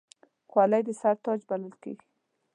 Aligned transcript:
خولۍ 0.49 0.81
د 0.85 0.89
سر 1.01 1.15
تاج 1.23 1.39
بلل 1.49 1.73
کېږي. 1.83 2.07